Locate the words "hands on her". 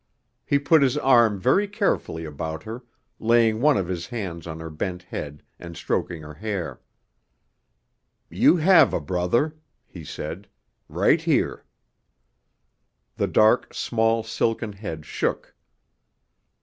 4.07-4.71